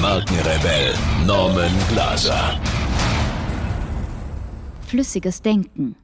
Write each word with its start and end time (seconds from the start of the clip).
Markenrebell 0.00 0.94
Norman 1.26 1.72
Glaser. 1.90 2.58
Flüssiges 4.86 5.42
Denken. 5.42 5.94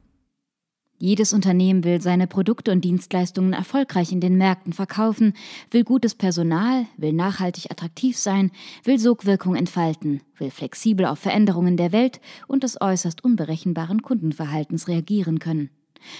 Jedes 0.99 1.33
Unternehmen 1.33 1.83
will 1.83 1.99
seine 1.99 2.27
Produkte 2.27 2.71
und 2.71 2.85
Dienstleistungen 2.85 3.53
erfolgreich 3.53 4.11
in 4.11 4.19
den 4.19 4.37
Märkten 4.37 4.73
verkaufen, 4.73 5.33
will 5.71 5.83
gutes 5.83 6.13
Personal, 6.13 6.85
will 6.97 7.11
nachhaltig 7.11 7.71
attraktiv 7.71 8.19
sein, 8.19 8.51
will 8.83 8.99
Sogwirkung 8.99 9.55
entfalten, 9.55 10.21
will 10.37 10.51
flexibel 10.51 11.07
auf 11.07 11.17
Veränderungen 11.17 11.75
der 11.75 11.91
Welt 11.91 12.21
und 12.47 12.61
des 12.61 12.79
äußerst 12.79 13.23
unberechenbaren 13.23 14.03
Kundenverhaltens 14.03 14.87
reagieren 14.87 15.39
können. 15.39 15.71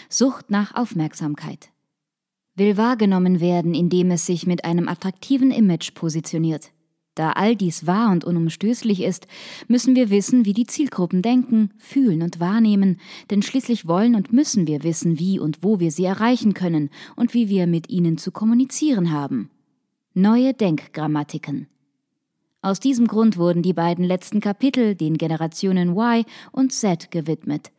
Sucht 0.10 0.50
nach 0.50 0.74
Aufmerksamkeit. 0.74 1.70
Will 2.56 2.76
wahrgenommen 2.76 3.40
werden, 3.40 3.76
indem 3.76 4.10
es 4.10 4.26
sich 4.26 4.48
mit 4.48 4.66
einem 4.66 4.88
attraktiven 4.88 5.52
Image 5.52 5.94
positioniert. 5.94 6.72
Da 7.18 7.32
all 7.32 7.56
dies 7.56 7.88
wahr 7.88 8.12
und 8.12 8.26
unumstößlich 8.26 9.02
ist, 9.02 9.26
müssen 9.68 9.96
wir 9.96 10.12
wissen, 10.12 10.46
wie 10.46 10.54
die 10.54 10.68
Zielgruppen 10.68 11.24
denken, 11.24 11.72
fühlen 11.80 12.22
und 12.22 12.40
wahrnehmen, 12.40 13.00
denn 13.32 13.42
schließlich 13.42 13.88
wollen 13.88 14.14
und 14.14 14.32
müssen 14.32 14.68
wir 14.68 14.84
wissen, 14.84 15.18
wie 15.18 15.40
und 15.40 15.64
wo 15.64 15.80
wir 15.80 15.90
sie 15.92 16.06
erreichen 16.06 16.54
können 16.54 16.92
und 17.16 17.34
wie 17.34 17.50
wir 17.50 17.66
mit 17.66 17.90
ihnen 17.90 18.20
zu 18.20 18.32
kommunizieren 18.32 19.12
haben. 19.12 19.50
Neue 20.14 20.54
Denkgrammatiken. 20.54 21.66
Aus 22.62 22.80
diesem 22.80 23.08
Grund 23.08 23.38
wurden 23.38 23.64
die 23.64 23.74
beiden 23.74 24.06
letzten 24.06 24.40
Kapitel 24.40 24.94
den 24.94 25.18
Generationen 25.18 25.98
Y 25.98 26.24
und 26.52 26.72
Z 26.72 27.10
gewidmet. 27.10 27.72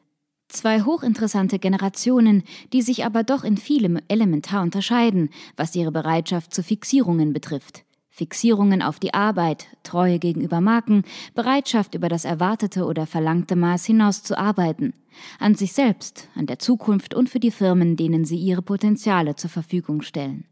Zwei 0.49 0.83
hochinteressante 0.83 1.61
Generationen, 1.61 2.43
die 2.73 2.83
sich 2.83 3.05
aber 3.05 3.23
doch 3.23 3.45
in 3.45 3.57
vielem 3.57 4.01
elementar 4.09 4.63
unterscheiden, 4.63 5.31
was 5.57 5.77
ihre 5.77 5.93
Bereitschaft 5.93 6.53
zu 6.53 6.65
Fixierungen 6.65 7.33
betrifft. 7.33 7.85
Fixierungen 8.19 8.83
auf 8.83 8.99
die 8.99 9.15
Arbeit, 9.15 9.69
Treue 9.85 10.19
gegenüber 10.19 10.61
Marken, 10.61 11.05
Bereitschaft 11.37 11.95
über 11.95 12.09
das 12.09 12.25
erwartete 12.25 12.85
oder 12.85 13.07
verlangte 13.07 13.55
Maß 13.55 13.85
hinaus 13.85 14.25
zu 14.25 14.37
arbeiten, 14.37 14.93
an 15.39 15.55
sich 15.55 15.73
selbst, 15.73 16.29
an 16.35 16.47
der 16.47 16.59
Zukunft 16.59 17.15
und 17.15 17.31
für 17.31 17.39
die 17.39 17.53
Firmen, 17.53 17.95
denen 17.95 18.25
sie 18.25 18.37
ihre 18.37 18.61
Potenziale 18.61 19.37
zur 19.37 19.51
Verfügung 19.51 20.03
stellen. 20.03 20.47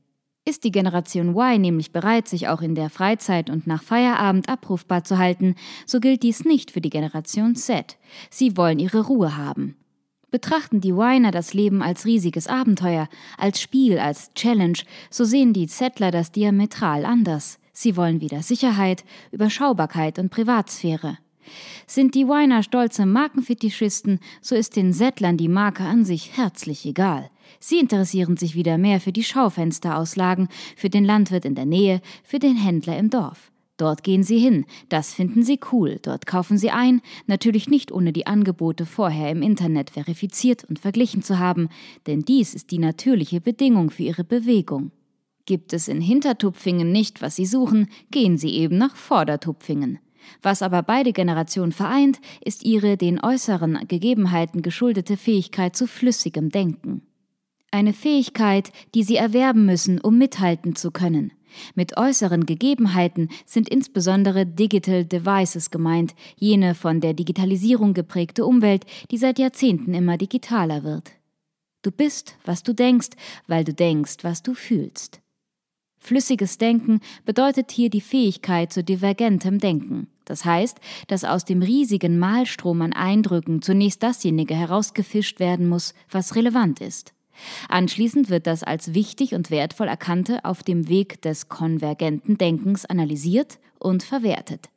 Ist 0.45 0.62
die 0.62 0.70
Generation 0.70 1.31
Y 1.31 1.61
nämlich 1.61 1.91
bereit, 1.91 2.28
sich 2.28 2.47
auch 2.47 2.62
in 2.62 2.77
der 2.77 2.89
Freizeit 2.89 3.50
und 3.50 3.67
nach 3.67 3.83
Feierabend 3.83 4.48
abrufbar 4.48 5.03
zu 5.03 5.19
halten, 5.19 5.56
so 5.86 5.98
gilt 5.98 6.23
dies 6.23 6.45
nicht 6.45 6.70
für 6.70 6.80
die 6.80 6.91
Generation 6.91 7.56
Z. 7.56 7.97
Sie 8.30 8.56
wollen 8.56 8.78
ihre 8.78 9.06
Ruhe 9.06 9.36
haben. 9.36 9.77
Betrachten 10.37 10.83
die 10.83 10.95
Winer 10.95 11.31
das 11.31 11.55
Leben 11.55 11.81
als 11.81 12.05
riesiges 12.05 12.47
Abenteuer, 12.47 13.09
als 13.39 13.59
Spiel, 13.59 13.98
als 13.98 14.34
Challenge, 14.34 14.77
so 15.09 15.25
sehen 15.25 15.55
die 15.55 15.67
Zettler 15.67 16.11
das 16.11 16.31
diametral 16.31 17.06
anders. 17.06 17.59
Sie 17.73 17.97
wollen 17.97 18.20
wieder 18.20 18.42
Sicherheit, 18.42 19.07
Überschaubarkeit 19.33 20.19
und 20.19 20.29
Privatsphäre. 20.29 21.17
Sind 21.87 22.14
die 22.14 22.27
Winer 22.27 22.62
stolze 22.62 23.07
Markenfetischisten, 23.07 24.20
so 24.42 24.55
ist 24.55 24.77
den 24.77 24.92
Settlern 24.92 25.39
die 25.39 25.48
Marke 25.48 25.85
an 25.85 26.05
sich 26.05 26.36
herzlich 26.36 26.85
egal. 26.85 27.30
Sie 27.58 27.79
interessieren 27.79 28.36
sich 28.36 28.55
wieder 28.55 28.77
mehr 28.77 29.01
für 29.01 29.13
die 29.13 29.25
Schaufensterauslagen, 29.25 30.48
für 30.77 30.91
den 30.91 31.07
Landwirt 31.07 31.46
in 31.46 31.55
der 31.55 31.64
Nähe, 31.64 32.02
für 32.23 32.39
den 32.39 32.57
Händler 32.57 32.98
im 32.98 33.08
Dorf. 33.08 33.51
Dort 33.77 34.03
gehen 34.03 34.23
Sie 34.23 34.39
hin, 34.39 34.64
das 34.89 35.13
finden 35.13 35.42
Sie 35.42 35.61
cool, 35.70 35.98
dort 36.01 36.27
kaufen 36.27 36.57
Sie 36.57 36.70
ein, 36.70 37.03
natürlich 37.27 37.69
nicht 37.69 37.92
ohne 37.92 38.13
die 38.13 38.27
Angebote 38.27 38.87
vorher 38.87 39.31
im 39.31 39.42
Internet 39.42 39.91
verifiziert 39.91 40.64
und 40.64 40.79
verglichen 40.79 41.23
zu 41.23 41.39
haben, 41.39 41.69
denn 42.07 42.20
dies 42.20 42.55
ist 42.55 42.70
die 42.70 42.79
natürliche 42.79 43.41
Bedingung 43.41 43.91
für 43.91 44.05
Ihre 44.05 44.25
Bewegung. 44.25 44.92
Gibt 45.45 45.75
es 45.75 45.89
in 45.89 46.01
Hintertupfingen 46.01 46.91
nicht, 46.91 47.20
was 47.20 47.37
Sie 47.37 47.47
suchen, 47.47 47.89
gehen 48.11 48.39
Sie 48.39 48.51
eben 48.51 48.79
nach 48.79 48.97
Vordertupfingen. 48.97 49.98
Was 50.43 50.63
aber 50.63 50.83
beide 50.83 51.13
Generationen 51.13 51.73
vereint, 51.73 52.19
ist 52.45 52.64
ihre 52.64 52.97
den 52.97 53.23
äußeren 53.23 53.87
Gegebenheiten 53.87 54.63
geschuldete 54.63 55.17
Fähigkeit 55.17 55.77
zu 55.77 55.87
flüssigem 55.87 56.51
Denken. 56.51 57.03
Eine 57.70 57.92
Fähigkeit, 57.92 58.70
die 58.94 59.02
sie 59.02 59.16
erwerben 59.16 59.66
müssen, 59.66 60.00
um 60.00 60.18
mithalten 60.18 60.77
zu 60.77 60.90
können. 60.90 61.32
Mit 61.74 61.96
äußeren 61.96 62.46
Gegebenheiten 62.46 63.28
sind 63.44 63.68
insbesondere 63.68 64.46
Digital 64.46 65.04
Devices 65.04 65.70
gemeint, 65.70 66.14
jene 66.36 66.74
von 66.74 67.00
der 67.00 67.14
Digitalisierung 67.14 67.94
geprägte 67.94 68.44
Umwelt, 68.44 68.84
die 69.10 69.18
seit 69.18 69.38
Jahrzehnten 69.38 69.94
immer 69.94 70.18
digitaler 70.18 70.84
wird. 70.84 71.12
Du 71.82 71.90
bist, 71.90 72.36
was 72.44 72.62
du 72.62 72.72
denkst, 72.72 73.10
weil 73.46 73.64
du 73.64 73.72
denkst, 73.72 74.16
was 74.22 74.42
du 74.42 74.54
fühlst. 74.54 75.20
Flüssiges 75.98 76.58
Denken 76.58 77.00
bedeutet 77.24 77.72
hier 77.72 77.90
die 77.90 78.00
Fähigkeit 78.00 78.72
zu 78.72 78.84
divergentem 78.84 79.58
Denken. 79.58 80.08
Das 80.24 80.44
heißt, 80.44 80.78
dass 81.08 81.24
aus 81.24 81.44
dem 81.44 81.62
riesigen 81.62 82.18
Malstrom 82.18 82.83
an 82.83 82.92
Eindrücken 82.92 83.62
zunächst 83.62 84.02
dasjenige 84.02 84.54
herausgefischt 84.54 85.40
werden 85.40 85.68
muss, 85.68 85.94
was 86.10 86.34
relevant 86.36 86.80
ist. 86.80 87.15
Anschließend 87.69 88.30
wird 88.30 88.47
das 88.47 88.63
als 88.63 88.95
wichtig 88.95 89.35
und 89.35 89.51
wertvoll 89.51 89.89
Erkannte 89.89 90.45
auf 90.45 90.63
dem 90.63 90.89
Weg 90.89 91.20
des 91.23 91.48
konvergenten 91.48 92.39
Denkens 92.39 92.86
analysiert 92.86 93.58
und 93.79 94.02
verwertet. 94.02 94.69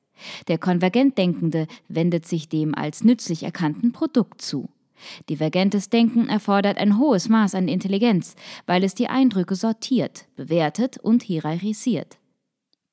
Der 0.47 0.58
konvergent 0.58 1.18
Denkende 1.18 1.68
wendet 1.88 2.28
sich 2.28 2.50
dem 2.50 2.75
als 2.75 3.03
nützlich 3.03 3.44
erkannten 3.44 3.92
Produkt 3.92 4.42
zu. 4.42 4.69
Divergentes 5.30 5.90
Denken 5.90 6.28
erfordert 6.28 6.78
ein 6.78 7.00
hohes 7.00 7.30
Maß 7.30 7.56
an 7.56 7.69
Intelligenz, 7.69 8.36
weil 8.66 8.84
es 8.84 8.96
die 8.96 9.08
Eindrücke 9.08 9.56
sortiert, 9.56 10.28
bewertet 10.36 10.98
und 10.98 11.24
hierarchisiert. 11.24 12.18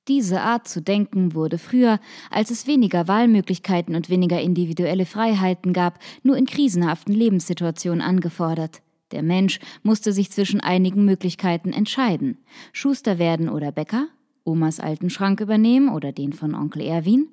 Diese 0.08 0.40
Art 0.40 0.68
zu 0.68 0.80
denken 0.80 1.34
wurde 1.34 1.58
früher, 1.58 1.98
als 2.30 2.52
es 2.52 2.68
weniger 2.68 3.08
Wahlmöglichkeiten 3.08 3.96
und 3.96 4.08
weniger 4.08 4.40
individuelle 4.40 5.04
Freiheiten 5.04 5.72
gab, 5.72 5.98
nur 6.22 6.36
in 6.36 6.46
krisenhaften 6.46 7.12
Lebenssituationen 7.12 8.00
angefordert. 8.00 8.82
Der 9.12 9.22
Mensch 9.22 9.60
musste 9.82 10.12
sich 10.12 10.30
zwischen 10.30 10.60
einigen 10.60 11.04
Möglichkeiten 11.04 11.72
entscheiden. 11.72 12.38
Schuster 12.72 13.18
werden 13.18 13.48
oder 13.48 13.70
Bäcker, 13.70 14.08
Omas 14.44 14.80
alten 14.80 15.10
Schrank 15.10 15.40
übernehmen 15.40 15.88
oder 15.88 16.12
den 16.12 16.32
von 16.32 16.54
Onkel 16.54 16.82
Erwin. 16.82 17.28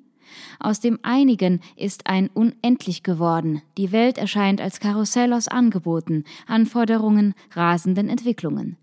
Aus 0.58 0.80
dem 0.80 0.98
einigen 1.02 1.60
ist 1.76 2.06
ein 2.06 2.28
unendlich 2.32 3.02
geworden. 3.02 3.62
Die 3.76 3.92
Welt 3.92 4.18
erscheint 4.18 4.60
als 4.60 4.80
Karussell 4.80 5.32
aus 5.32 5.48
Angeboten, 5.48 6.24
Anforderungen, 6.46 7.34
rasenden 7.52 8.08
Entwicklungen. 8.08 8.76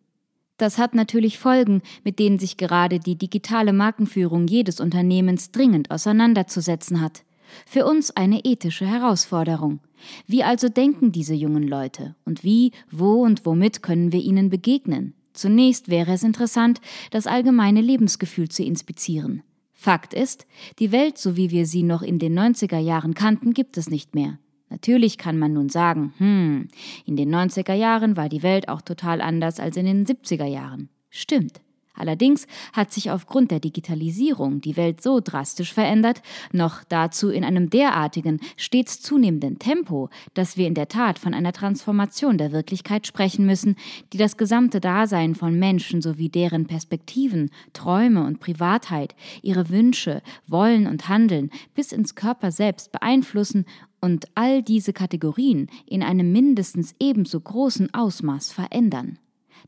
Das 0.57 0.77
hat 0.77 0.93
natürlich 0.93 1.39
Folgen, 1.39 1.81
mit 2.03 2.19
denen 2.19 2.37
sich 2.37 2.55
gerade 2.55 2.99
die 2.99 3.17
digitale 3.17 3.73
Markenführung 3.73 4.47
jedes 4.47 4.79
Unternehmens 4.79 5.51
dringend 5.51 5.89
auseinanderzusetzen 5.89 7.01
hat. 7.01 7.23
Für 7.65 7.85
uns 7.85 8.11
eine 8.11 8.45
ethische 8.45 8.85
Herausforderung. 8.85 9.79
Wie 10.27 10.43
also 10.43 10.69
denken 10.69 11.11
diese 11.11 11.33
jungen 11.33 11.67
Leute 11.67 12.15
und 12.25 12.43
wie, 12.43 12.71
wo 12.89 13.23
und 13.23 13.45
womit 13.45 13.83
können 13.83 14.11
wir 14.11 14.21
ihnen 14.21 14.49
begegnen? 14.49 15.13
Zunächst 15.33 15.89
wäre 15.89 16.13
es 16.13 16.23
interessant, 16.23 16.81
das 17.11 17.27
allgemeine 17.27 17.81
Lebensgefühl 17.81 18.49
zu 18.49 18.63
inspizieren. 18.63 19.43
Fakt 19.73 20.13
ist, 20.13 20.45
die 20.79 20.91
Welt, 20.91 21.17
so 21.17 21.37
wie 21.37 21.49
wir 21.49 21.65
sie 21.65 21.83
noch 21.83 22.01
in 22.01 22.19
den 22.19 22.37
90er 22.37 22.77
Jahren 22.77 23.13
kannten, 23.13 23.53
gibt 23.53 23.77
es 23.77 23.89
nicht 23.89 24.13
mehr. 24.13 24.37
Natürlich 24.69 25.17
kann 25.17 25.37
man 25.37 25.53
nun 25.53 25.69
sagen, 25.69 26.13
hm, 26.17 26.67
in 27.05 27.15
den 27.15 27.33
90er 27.33 27.73
Jahren 27.73 28.15
war 28.15 28.29
die 28.29 28.43
Welt 28.43 28.69
auch 28.69 28.81
total 28.81 29.21
anders 29.21 29.59
als 29.59 29.75
in 29.77 29.85
den 29.85 30.05
70er 30.05 30.45
Jahren. 30.45 30.89
Stimmt. 31.09 31.61
Allerdings 31.93 32.47
hat 32.73 32.91
sich 32.91 33.11
aufgrund 33.11 33.51
der 33.51 33.59
Digitalisierung 33.59 34.61
die 34.61 34.77
Welt 34.77 35.01
so 35.01 35.19
drastisch 35.19 35.73
verändert, 35.73 36.21
noch 36.51 36.83
dazu 36.87 37.29
in 37.29 37.43
einem 37.43 37.69
derartigen, 37.69 38.39
stets 38.57 39.01
zunehmenden 39.01 39.59
Tempo, 39.59 40.09
dass 40.33 40.57
wir 40.57 40.67
in 40.67 40.73
der 40.73 40.87
Tat 40.87 41.19
von 41.19 41.33
einer 41.33 41.53
Transformation 41.53 42.37
der 42.37 42.51
Wirklichkeit 42.51 43.07
sprechen 43.07 43.45
müssen, 43.45 43.75
die 44.13 44.17
das 44.17 44.37
gesamte 44.37 44.79
Dasein 44.79 45.35
von 45.35 45.57
Menschen 45.57 46.01
sowie 46.01 46.29
deren 46.29 46.65
Perspektiven, 46.65 47.51
Träume 47.73 48.25
und 48.25 48.39
Privatheit, 48.39 49.15
ihre 49.41 49.69
Wünsche, 49.69 50.21
Wollen 50.47 50.87
und 50.87 51.09
Handeln 51.09 51.51
bis 51.75 51.91
ins 51.91 52.15
Körper 52.15 52.51
selbst 52.51 52.91
beeinflussen 52.91 53.65
und 54.01 54.25
all 54.35 54.63
diese 54.63 54.93
Kategorien 54.93 55.67
in 55.85 56.03
einem 56.03 56.31
mindestens 56.31 56.95
ebenso 56.99 57.39
großen 57.39 57.93
Ausmaß 57.93 58.51
verändern. 58.51 59.19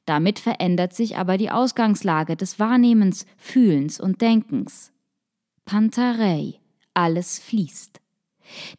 Damit 0.06 0.40
verändert 0.40 0.94
sich 0.94 1.18
aber 1.18 1.38
die 1.38 1.51
Ausgangslage 1.51 2.36
des 2.36 2.60
Wahrnehmens, 2.60 3.25
Fühlens 3.38 4.00
und 4.00 4.22
Denkens. 4.22 4.92
Pantarei, 5.66 6.60
alles 6.94 7.40
fließt. 7.40 8.00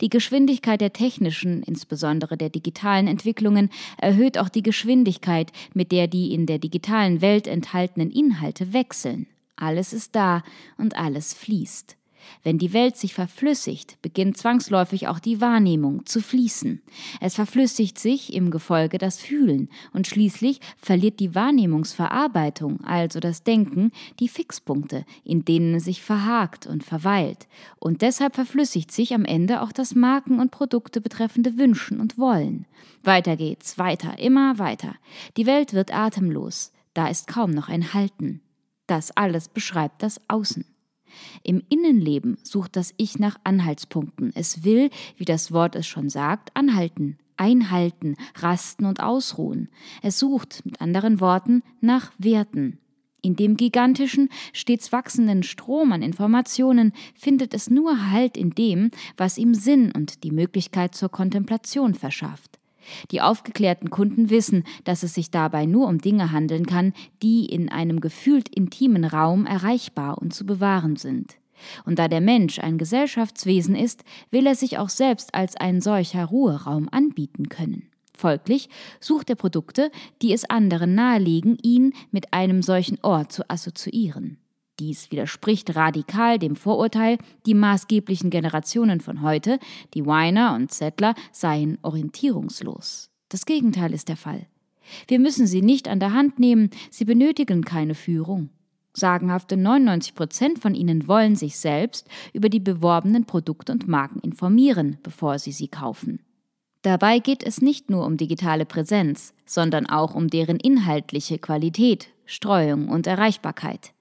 Die 0.00 0.11
Geschwindigkeit 0.11 0.81
der 0.81 0.93
technischen, 0.93 1.62
insbesondere 1.62 2.37
der 2.37 2.50
digitalen 2.50 3.06
Entwicklungen 3.06 3.70
erhöht 3.96 4.38
auch 4.38 4.49
die 4.49 4.62
Geschwindigkeit, 4.62 5.52
mit 5.72 5.90
der 5.90 6.06
die 6.06 6.32
in 6.34 6.46
der 6.46 6.58
digitalen 6.58 7.20
Welt 7.20 7.46
enthaltenen 7.46 8.11
Inhalte 8.11 8.72
wechseln. 8.72 9.26
Alles 9.56 9.93
ist 9.93 10.14
da 10.14 10.43
und 10.76 10.96
alles 10.96 11.32
fließt. 11.32 11.96
Wenn 12.43 12.59
die 12.59 12.73
Welt 12.73 12.97
sich 12.97 13.15
verflüssigt, 13.15 14.00
beginnt 14.03 14.37
zwangsläufig 14.37 15.09
auch 15.09 15.19
die 15.19 15.41
Wahrnehmung 15.41 16.06
zu 16.06 16.21
fließen. 16.21 16.82
Es 17.21 17.35
verflüssigt 17.35 17.99
sich 17.99 18.32
im 18.35 18.50
Gefolge 18.50 18.99
das 18.99 19.19
Fühlen 19.19 19.69
und 19.93 20.06
schließlich 20.06 20.61
verliert 20.76 21.21
die 21.21 21.35
Wahrnehmungsverarbeitung, 21.35 22.82
also 22.85 23.21
das 23.21 23.43
Denken, 23.43 23.93
die 24.21 24.29
Fixpunkte, 24.29 25.05
in 25.25 25.44
denen 25.44 25.75
es 25.75 25.85
sich 25.85 26.03
verhakt 26.03 26.67
und 26.67 26.85
verweilt. 26.85 27.47
Und 27.79 28.03
deshalb 28.03 28.35
verflüssigt 28.35 28.93
sich 28.93 29.15
am 29.15 29.25
Ende 29.25 29.62
auch 29.62 29.73
das 29.73 29.94
Marken 29.94 30.41
und 30.41 30.50
Produkte 30.50 31.00
betreffende 31.00 31.56
Wünschen 31.59 32.00
und 32.00 32.19
Wollen. 32.19 32.67
Weiter 33.03 33.37
geht's, 33.37 33.79
weiter, 33.79 34.19
immer 34.19 34.59
weiter. 34.59 34.94
Die 35.37 35.47
Welt 35.47 35.73
wird 35.73 35.94
atemlos. 35.94 36.73
Da 36.94 37.09
ist 37.09 37.26
kaum 37.26 37.50
noch 37.50 37.69
ein 37.69 37.93
Halten. 37.93 38.41
Das 38.87 39.17
alles 39.17 39.49
beschreibt 39.49 40.03
das 40.03 40.21
Außen. 40.29 40.65
Im 41.43 41.62
Innenleben 41.69 42.38
sucht 42.43 42.76
das 42.76 42.94
Ich 42.96 43.19
nach 43.19 43.38
Anhaltspunkten. 43.44 44.32
Es 44.34 44.64
will, 44.64 44.90
wie 45.16 45.25
das 45.25 45.52
Wort 45.52 45.76
es 45.76 45.87
schon 45.87 46.08
sagt, 46.08 46.56
anhalten, 46.56 47.19
einhalten, 47.37 48.16
rasten 48.37 48.87
und 48.87 49.00
ausruhen. 49.00 49.69
Es 50.02 50.19
sucht, 50.19 50.62
mit 50.64 50.81
anderen 50.81 51.20
Worten, 51.20 51.62
nach 51.81 52.12
Werten. 52.19 52.78
In 53.22 53.37
dem 53.37 53.56
gigantischen, 53.56 54.28
stets 54.52 54.93
wachsenden 54.93 55.43
Strom 55.43 55.93
an 55.93 56.02
Informationen 56.02 56.93
findet 57.14 57.55
es 57.55 57.70
nur 57.70 58.11
Halt 58.11 58.37
in 58.37 58.50
dem, 58.50 58.90
was 59.16 59.38
ihm 59.38 59.55
Sinn 59.55 59.93
und 59.93 60.25
die 60.25 60.31
Möglichkeit 60.31 60.94
zur 60.94 61.08
Kontemplation 61.08 61.94
verschafft. 61.94 62.58
Die 63.10 63.20
aufgeklärten 63.20 63.90
Kunden 63.90 64.31
wissen, 64.31 64.64
dass 64.84 65.02
es 65.02 65.14
sich 65.14 65.31
dabei 65.31 65.66
nur 65.66 65.88
um 65.88 65.98
Dinge 65.98 66.32
handeln 66.32 66.66
kann, 66.66 66.92
die 67.22 67.46
in 67.46 67.69
einem 67.69 68.00
gefühlt 68.00 68.48
intimen 68.48 69.04
Raum 69.04 69.46
erreichbar 69.46 70.19
und 70.19 70.34
zu 70.34 70.46
bewahren 70.46 70.96
sind. 70.96 71.36
Und 71.84 71.98
da 71.98 72.08
der 72.08 72.20
Mensch 72.20 72.58
ein 72.58 72.78
Gesellschaftswesen 72.78 73.75
ist, 73.75 74.04
will 74.31 74.46
er 74.46 74.54
sich 74.54 74.78
auch 74.78 74.88
selbst 74.88 75.34
als 75.34 75.56
ein 75.56 75.81
solcher 75.81 76.25
Ruheraum 76.26 76.88
anbieten 76.90 77.48
können. 77.48 77.88
Folglich 78.16 78.69
sucht 79.00 79.28
er 79.30 79.37
Produkte, 79.37 79.90
die 80.22 80.32
es 80.32 80.48
anderen 80.48 80.94
nahelegen, 80.94 81.58
ihn 81.62 81.94
mit 82.10 82.32
einem 82.32 82.62
solchen 82.62 82.98
Ort 83.02 83.32
zu 83.32 83.48
assoziieren. 83.50 84.38
Dies 84.81 85.12
widerspricht 85.12 85.76
radikal 85.76 86.38
dem 86.38 86.56
Vorurteil, 86.56 87.19
die 87.47 87.55
maßgeblichen 87.55 88.31
Generationen 88.31 89.00
von 89.00 89.23
heute, 89.23 89.61
die 89.94 90.05
Weiner 90.05 90.55
und 90.55 90.73
Settler, 90.73 91.15
seien 91.31 91.79
orientierungslos. 91.82 93.11
Das 93.29 93.47
Gegenteil 93.47 93.93
ist 93.93 94.09
der 94.09 94.17
Fall. 94.17 94.47
Wir 95.06 95.21
müssen 95.21 95.47
sie 95.47 95.62
nicht 95.62 95.88
an 95.88 96.00
der 96.00 96.12
Hand 96.12 96.38
nehmen, 96.38 96.71
sie 96.91 97.05
benötigen 97.05 97.65
keine 97.65 97.94
Führung. 97.94 98.50
Sagenhafte 98.93 99.56
99 99.56 100.15
Prozent 100.15 100.59
von 100.59 100.75
ihnen 100.75 101.09
wollen 101.09 101.37
sich 101.37 101.56
selbst 101.56 102.09
über 102.32 102.49
die 102.49 102.61
beworbenen 102.61 103.25
Produkte 103.25 103.73
und 103.73 103.88
Marken 103.88 104.21
informieren, 104.21 104.99
bevor 105.03 105.38
sie 105.38 105.53
sie 105.53 105.69
kaufen. 105.69 106.21
Dabei 106.82 107.19
geht 107.19 107.43
es 107.43 107.62
nicht 107.62 107.91
nur 107.91 108.05
um 108.05 108.17
digitale 108.17 108.67
Präsenz, 108.67 109.32
sondern 109.47 109.87
auch 109.87 110.15
um 110.15 110.29
deren 110.29 110.59
inhaltliche 110.59 111.38
Qualität, 111.38 112.09
Streuung 112.26 112.88
und 112.88 113.06
Erreichbarkeit. 113.06 113.94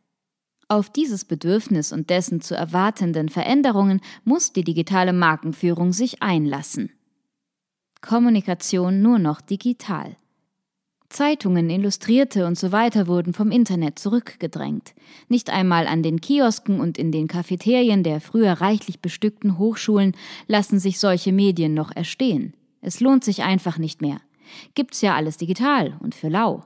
Auf 0.67 0.89
dieses 0.89 1.25
Bedürfnis 1.25 1.91
und 1.91 2.09
dessen 2.09 2.41
zu 2.41 2.55
erwartenden 2.55 3.29
Veränderungen 3.29 4.01
muss 4.23 4.53
die 4.53 4.63
digitale 4.63 5.13
Markenführung 5.13 5.93
sich 5.93 6.21
einlassen. 6.21 6.91
Kommunikation 8.01 9.01
nur 9.01 9.19
noch 9.19 9.41
digital. 9.41 10.17
Zeitungen, 11.09 11.69
Illustrierte 11.69 12.47
und 12.47 12.57
so 12.57 12.71
weiter 12.71 13.07
wurden 13.07 13.33
vom 13.33 13.51
Internet 13.51 13.99
zurückgedrängt. 13.99 14.93
Nicht 15.29 15.51
einmal 15.51 15.85
an 15.85 16.01
den 16.01 16.19
Kiosken 16.19 16.79
und 16.79 16.97
in 16.97 17.11
den 17.11 17.27
Cafeterien 17.27 18.03
der 18.03 18.19
früher 18.19 18.53
reichlich 18.53 18.99
bestückten 18.99 19.59
Hochschulen 19.59 20.15
lassen 20.47 20.79
sich 20.79 20.99
solche 20.99 21.31
Medien 21.31 21.75
noch 21.75 21.95
erstehen. 21.95 22.53
Es 22.81 22.99
lohnt 22.99 23.23
sich 23.23 23.43
einfach 23.43 23.77
nicht 23.77 24.01
mehr. 24.01 24.21
Gibt's 24.73 25.01
ja 25.01 25.15
alles 25.15 25.37
digital 25.37 25.95
und 25.99 26.15
für 26.15 26.29
lau. 26.29 26.65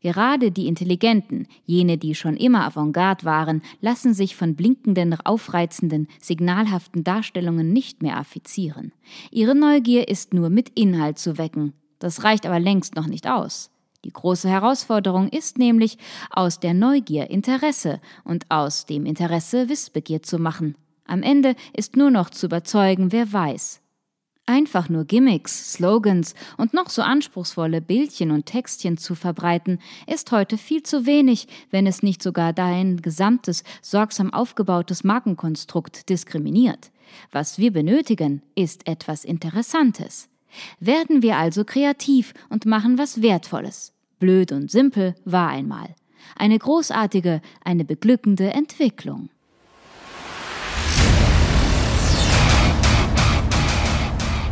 Gerade 0.00 0.50
die 0.50 0.66
Intelligenten, 0.66 1.46
jene, 1.64 1.98
die 1.98 2.14
schon 2.14 2.36
immer 2.36 2.64
Avantgarde 2.64 3.24
waren, 3.24 3.62
lassen 3.80 4.14
sich 4.14 4.36
von 4.36 4.54
blinkenden, 4.54 5.14
aufreizenden, 5.24 6.08
signalhaften 6.20 7.04
Darstellungen 7.04 7.72
nicht 7.72 8.02
mehr 8.02 8.16
affizieren. 8.16 8.92
Ihre 9.30 9.54
Neugier 9.54 10.08
ist 10.08 10.34
nur 10.34 10.50
mit 10.50 10.70
Inhalt 10.70 11.18
zu 11.18 11.38
wecken. 11.38 11.72
Das 11.98 12.24
reicht 12.24 12.46
aber 12.46 12.60
längst 12.60 12.94
noch 12.94 13.06
nicht 13.06 13.28
aus. 13.28 13.70
Die 14.04 14.12
große 14.12 14.48
Herausforderung 14.48 15.28
ist 15.28 15.58
nämlich, 15.58 15.98
aus 16.30 16.60
der 16.60 16.72
Neugier 16.72 17.30
Interesse 17.30 18.00
und 18.24 18.46
aus 18.48 18.86
dem 18.86 19.06
Interesse 19.06 19.68
Wissbegier 19.68 20.22
zu 20.22 20.38
machen. 20.38 20.76
Am 21.04 21.22
Ende 21.22 21.56
ist 21.76 21.96
nur 21.96 22.10
noch 22.10 22.30
zu 22.30 22.46
überzeugen, 22.46 23.12
wer 23.12 23.32
weiß. 23.32 23.80
Einfach 24.48 24.88
nur 24.88 25.04
Gimmicks, 25.04 25.74
Slogans 25.74 26.34
und 26.56 26.72
noch 26.72 26.88
so 26.88 27.02
anspruchsvolle 27.02 27.82
Bildchen 27.82 28.30
und 28.30 28.46
Textchen 28.46 28.96
zu 28.96 29.14
verbreiten, 29.14 29.78
ist 30.06 30.32
heute 30.32 30.56
viel 30.56 30.82
zu 30.82 31.04
wenig, 31.04 31.48
wenn 31.70 31.86
es 31.86 32.02
nicht 32.02 32.22
sogar 32.22 32.54
dein 32.54 33.02
gesamtes, 33.02 33.62
sorgsam 33.82 34.32
aufgebautes 34.32 35.04
Markenkonstrukt 35.04 36.08
diskriminiert. 36.08 36.90
Was 37.30 37.58
wir 37.58 37.74
benötigen, 37.74 38.40
ist 38.54 38.88
etwas 38.88 39.26
Interessantes. 39.26 40.30
Werden 40.80 41.20
wir 41.20 41.36
also 41.36 41.66
kreativ 41.66 42.32
und 42.48 42.64
machen 42.64 42.96
was 42.96 43.20
Wertvolles. 43.20 43.92
Blöd 44.18 44.50
und 44.50 44.70
simpel 44.70 45.14
war 45.26 45.50
einmal. 45.50 45.94
Eine 46.36 46.58
großartige, 46.58 47.42
eine 47.62 47.84
beglückende 47.84 48.54
Entwicklung. 48.54 49.28